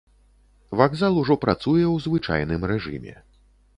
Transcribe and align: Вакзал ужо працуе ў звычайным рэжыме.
Вакзал 0.79 1.19
ужо 1.23 1.37
працуе 1.45 1.85
ў 1.85 2.07
звычайным 2.07 2.61
рэжыме. 2.73 3.13